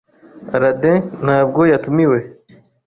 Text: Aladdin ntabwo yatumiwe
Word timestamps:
Aladdin 0.55 0.97
ntabwo 1.23 1.61
yatumiwe 1.71 2.19